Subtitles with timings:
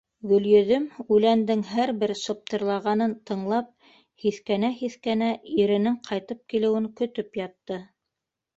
[0.29, 0.85] Гөлйөҙөм,
[1.17, 3.69] үләндең һәр бер шыптырлағанын тыңлап
[4.25, 5.31] һиҫкәнә-һиҫкәнә,
[5.61, 7.83] иренең ҡайтып килеүен көтөп ятты.